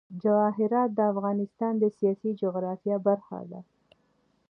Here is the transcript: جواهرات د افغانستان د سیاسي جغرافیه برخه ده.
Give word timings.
جواهرات 0.23 0.89
د 0.95 0.99
افغانستان 1.13 1.73
د 1.79 1.83
سیاسي 1.97 2.29
جغرافیه 2.41 2.97
برخه 3.07 3.39
ده. 3.51 3.61